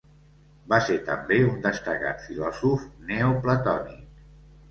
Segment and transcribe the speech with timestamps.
[0.71, 4.03] Va ser també un destacat filòsof neoplatònic.